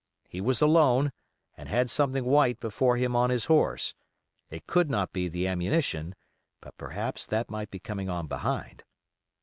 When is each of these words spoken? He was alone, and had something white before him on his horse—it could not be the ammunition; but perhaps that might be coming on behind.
He 0.27 0.41
was 0.41 0.63
alone, 0.63 1.11
and 1.55 1.69
had 1.69 1.87
something 1.91 2.25
white 2.25 2.59
before 2.59 2.97
him 2.97 3.15
on 3.15 3.29
his 3.29 3.45
horse—it 3.45 4.65
could 4.65 4.89
not 4.89 5.13
be 5.13 5.27
the 5.27 5.45
ammunition; 5.47 6.15
but 6.59 6.75
perhaps 6.75 7.27
that 7.27 7.51
might 7.51 7.69
be 7.69 7.77
coming 7.77 8.09
on 8.09 8.25
behind. 8.25 8.81